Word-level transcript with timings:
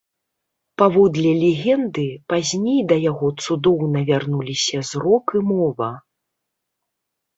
Паводле 0.81 1.33
легенды, 1.43 2.07
пазней 2.33 2.79
да 2.91 2.95
яго 3.11 3.27
цудоўна 3.43 3.99
вярнуліся 4.11 4.77
зрок 4.93 5.25
і 5.41 5.43
мова. 5.51 5.91